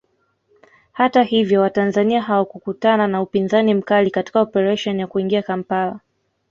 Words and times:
Hata 0.91 1.23
hivyo 1.23 1.61
watanzania 1.61 2.21
hawakukutana 2.21 3.07
na 3.07 3.21
upinzani 3.21 3.73
mkali 3.73 4.11
katika 4.11 4.41
operesheni 4.41 4.99
ya 5.01 5.07
kuingia 5.07 5.41
Kampala 5.43 5.99